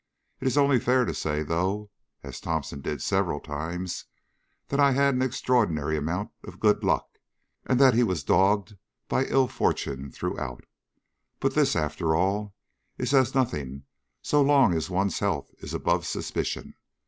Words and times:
It 0.39 0.47
is 0.47 0.57
only 0.57 0.79
fair 0.79 1.05
to 1.05 1.13
say, 1.13 1.43
though 1.43 1.91
(as 2.23 2.39
Thomson 2.41 2.81
did 2.81 3.03
several 3.03 3.39
times), 3.39 4.05
that 4.69 4.79
I 4.79 4.93
had 4.93 5.13
an 5.13 5.21
extraordinary 5.21 5.95
amount 5.95 6.31
of 6.43 6.59
good 6.59 6.83
luck, 6.83 7.07
and 7.67 7.79
that 7.79 7.93
he 7.93 8.01
was 8.01 8.23
dogged 8.23 8.77
by 9.07 9.25
ill 9.25 9.47
fortune 9.47 10.09
throughout. 10.11 10.63
But 11.39 11.53
this, 11.53 11.75
after 11.75 12.15
all, 12.15 12.55
is 12.97 13.13
as 13.13 13.35
nothing 13.35 13.83
so 14.23 14.41
long 14.41 14.73
as 14.73 14.89
one's 14.89 15.19
health 15.19 15.51
is 15.59 15.71
above 15.71 16.07
suspicion. 16.07 16.73